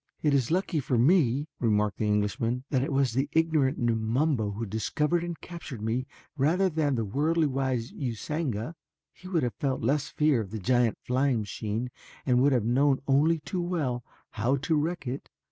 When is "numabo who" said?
3.79-4.65